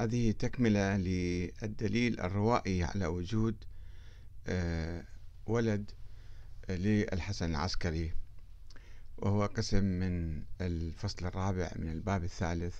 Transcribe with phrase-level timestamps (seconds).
[0.00, 3.56] هذه تكملة للدليل الروائي على وجود
[4.46, 5.04] آه،
[5.46, 5.90] ولد
[6.68, 8.12] للحسن العسكري
[9.18, 12.74] وهو قسم من الفصل الرابع من الباب الثالث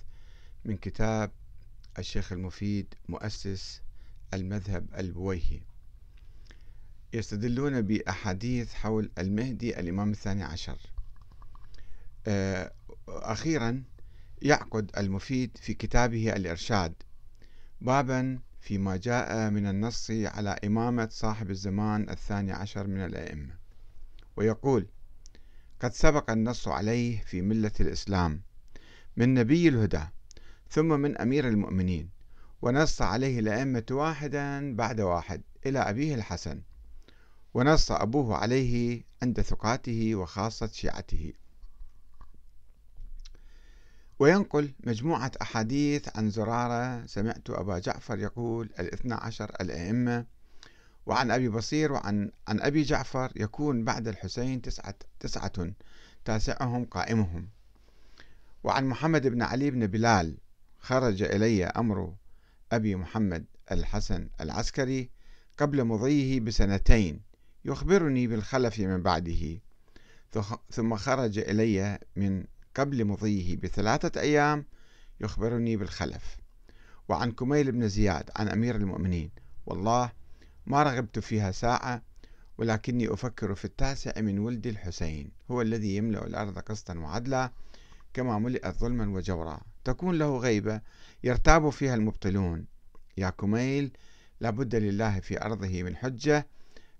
[0.65, 1.31] من كتاب
[1.99, 3.81] الشيخ المفيد مؤسس
[4.33, 5.61] المذهب البويهي.
[7.13, 10.77] يستدلون بأحاديث حول المهدي الإمام الثاني عشر.
[12.27, 12.71] آه،
[13.07, 13.83] أخيرا
[14.41, 16.93] يعقد المفيد في كتابه الإرشاد.
[17.81, 23.53] بابا فيما جاء من النص على إمامة صاحب الزمان الثاني عشر من الأئمة.
[24.37, 24.87] ويقول
[25.79, 28.41] قد سبق النص عليه في ملة الإسلام
[29.17, 30.03] من نبي الهدى
[30.69, 32.09] ثم من أمير المؤمنين
[32.61, 36.61] ونص عليه الأئمة واحدا بعد واحد إلى أبيه الحسن
[37.53, 41.33] ونص أبوه عليه عند ثقاته وخاصة شيعته.
[44.21, 50.25] وينقل مجموعة أحاديث عن زرارة سمعت أبا جعفر يقول الاثنى عشر الأئمة
[51.05, 55.71] وعن أبي بصير وعن عن أبي جعفر يكون بعد الحسين تسعة, تسعة
[56.25, 57.49] تاسعهم قائمهم.
[58.63, 60.37] وعن محمد بن علي بن بلال
[60.79, 62.13] خرج إلي أمر
[62.71, 65.09] أبي محمد الحسن العسكري
[65.57, 67.21] قبل مضيه بسنتين
[67.65, 69.59] يخبرني بالخلف من بعده.
[70.71, 74.65] ثم خرج إلي من قبل مضيه بثلاثة أيام
[75.19, 76.37] يخبرني بالخلف.
[77.09, 79.31] وعن كميل بن زياد عن أمير المؤمنين.
[79.65, 80.11] والله
[80.65, 82.01] ما رغبت فيها ساعة
[82.57, 85.31] ولكني أفكر في التاسع من ولد الحسين.
[85.51, 87.51] هو الذي يملأ الأرض قسطا وعدلا
[88.13, 89.59] كما ملئت ظلما وجورا.
[89.83, 90.81] تكون له غيبة
[91.23, 92.65] يرتاب فيها المبطلون.
[93.17, 93.97] يا كميل
[94.39, 96.47] لابد لله في أرضه من حجة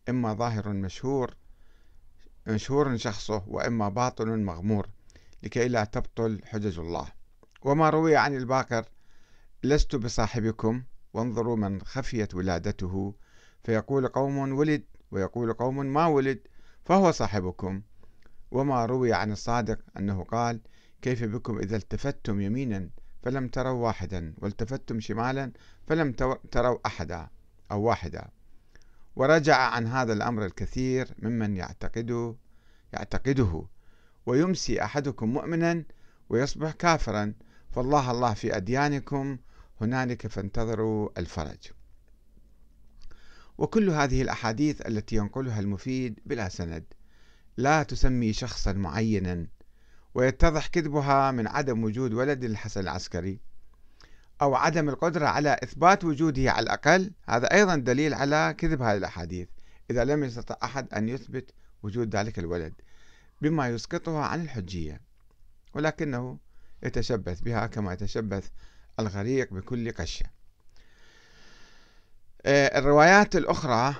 [0.09, 1.35] إما ظاهر مشهور
[2.47, 4.89] مشهور شخصه وإما باطل مغمور.
[5.43, 7.07] لكي لا تبطل حجج الله.
[7.61, 8.85] وما روي عن الباقر
[9.63, 13.15] لست بصاحبكم وانظروا من خفيت ولادته.
[13.63, 14.83] فيقول قوم ولد.
[15.11, 16.39] ويقول قوم ما ولد
[16.85, 17.81] فهو صاحبكم.
[18.51, 20.61] وما روي عن الصادق أنه قال
[21.01, 22.89] كيف بكم إذا التفتم يمينا
[23.23, 25.51] فلم تروا واحدا والتفتم شمالا
[25.87, 26.11] فلم
[26.51, 27.29] تروا أحدا
[27.71, 28.29] أو واحدا.
[29.15, 32.35] ورجع عن هذا الأمر الكثير ممن يعتقده
[32.93, 33.65] يعتقده
[34.25, 35.83] ويمسي أحدكم مؤمنا
[36.29, 37.33] ويصبح كافرا.
[37.71, 39.37] فالله الله في أديانكم.
[39.81, 41.57] هنالك فانتظروا الفرج.
[43.57, 46.83] وكل هذه الأحاديث التي ينقلها المفيد بلا سند.
[47.57, 49.47] لا تسمي شخصا معينا.
[50.15, 53.39] ويتضح كذبها من عدم وجود ولد الحسن العسكري.
[54.41, 57.11] أو عدم القدرة على إثبات وجوده على الأقل.
[57.29, 59.47] هذا أيضا دليل على كذب هذه الأحاديث.
[59.91, 61.51] إذا لم يستطع أحد أن يثبت
[61.83, 62.73] وجود ذلك الولد.
[63.41, 65.01] بما يسقطها عن الحجية
[65.73, 66.37] ولكنه
[66.83, 68.49] يتشبث بها كما يتشبث
[68.99, 70.25] الغريق بكل قشة.
[72.45, 73.95] آه، الروايات الأخرى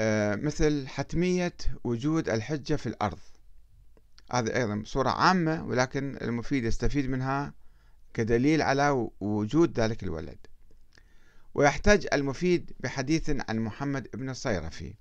[0.00, 1.54] آه، مثل حتمية
[1.84, 3.18] وجود الحجة في الأرض.
[4.32, 7.54] هذه أيضا صورة عامة ولكن المفيد يستفيد منها
[8.14, 10.38] كدليل على وجود ذلك الولد.
[11.54, 14.94] ويحتج المفيد بحديث عن محمد بن الصيرفي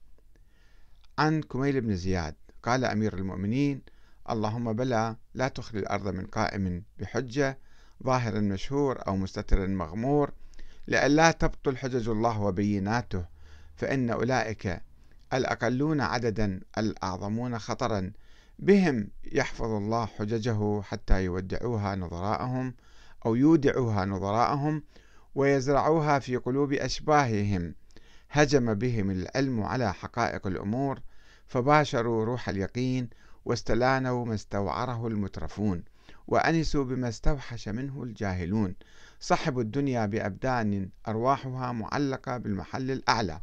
[1.20, 2.36] عن كميل بن زياد.
[2.64, 3.82] قال أمير المؤمنين
[4.30, 7.58] اللهم بلى لا تخلي الأرض من قائم بحجة
[8.04, 10.32] ظاهر مشهور أو مستتر مغمور
[10.88, 13.26] لئلا تبطل حجج الله وبيناته
[13.76, 14.82] فإن أولئك
[15.34, 18.12] الأقلون عددا الأعظمون خطرا
[18.60, 22.74] بهم يحفظ الله حججه حتى يودعوها نظراءهم
[23.26, 24.84] أو يودعوها نظراءهم
[25.36, 27.76] ويزرعوها في قلوب أشباههم
[28.30, 31.00] هجم بهم العلم على حقائق الأمور
[31.52, 33.10] فباشروا روح اليقين
[33.46, 35.84] واستلانوا ما استوعره المترفون
[36.28, 38.76] وأنسوا بما استوحش منه الجاهلون.
[39.20, 43.42] صحبوا الدنيا بأبدان أرواحها معلقة بالمحل الأعلى.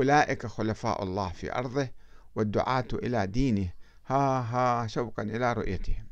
[0.00, 1.88] أولئك خلفاء الله في أرضه
[2.34, 3.68] والدعاة إلى دينه.
[4.06, 6.06] ها ها شوقا إلى رؤيتهم.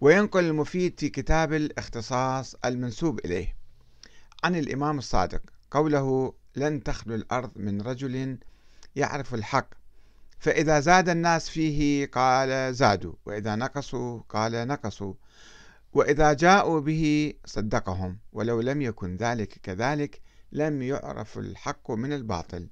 [0.00, 3.56] وينقل المفيد في كتاب الاختصاص المنسوب إليه.
[4.44, 8.38] عن الإمام الصادق قوله لن تخلو الأرض من رجل
[8.98, 9.68] يعرف الحق.
[10.38, 15.14] فإذا زاد الناس فيه قال زادوا وإذا نقصوا قال نقصوا.
[15.92, 20.20] وإذا جاءوا به صدقهم ولو لم يكن ذلك كذلك
[20.52, 22.68] لم يعرف الحق من الباطل.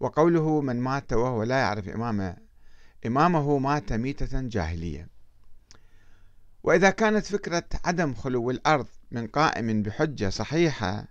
[0.00, 2.36] وقوله من مات وهو لا يعرف إمامه
[3.06, 5.08] إمامه مات ميتة جاهلية.
[6.62, 11.04] وإذا كانت فكرة عدم خلو الأرض من قائم بحجة صحيحة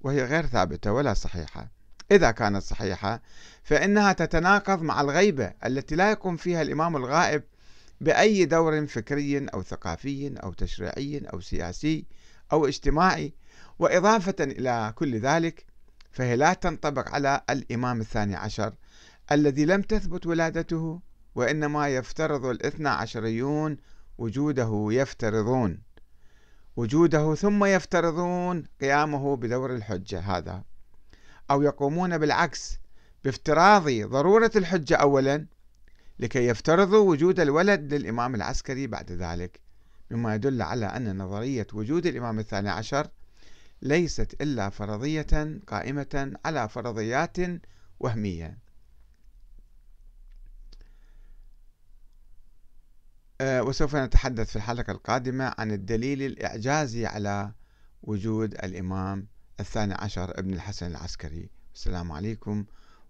[0.00, 1.79] وهي غير ثابتة ولا صحيحة
[2.10, 3.22] إذا كانت صحيحة
[3.62, 7.42] فإنها تتناقض مع الغيبة التي لا يقوم فيها الإمام الغائب
[8.00, 12.06] بأي دور فكري أو ثقافي أو تشريعي أو سياسي
[12.52, 13.34] أو اجتماعي.
[13.78, 15.66] وإضافة إلى كل ذلك
[16.12, 18.74] فهي لا تنطبق على الإمام الثاني عشر
[19.32, 21.00] الذي لم تثبت ولادته
[21.34, 23.76] وإنما يفترض الاثنى عشريون
[24.18, 25.82] وجوده يفترضون.
[26.76, 30.64] وجوده ثم يفترضون قيامه بدور الحجة هذا.
[31.50, 32.78] أو يقومون بالعكس
[33.24, 35.46] بافتراض ضرورة الحجة أولا
[36.18, 39.60] لكي يفترضوا وجود الولد للإمام العسكري بعد ذلك.
[40.10, 43.08] مما يدل على أن نظرية وجود الإمام الثاني عشر
[43.82, 47.36] ليست إلا فرضية قائمة على فرضيات
[48.00, 48.58] وهمية.
[53.40, 57.52] آه، وسوف نتحدث في الحلقة القادمة عن الدليل الإعجازي على
[58.02, 59.26] وجود الإمام
[59.60, 61.50] الثاني عشر ابن الحسن العسكري.
[61.74, 62.64] السلام عليكم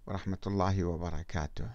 [0.06, 1.70] ورحمة الله وبركاته.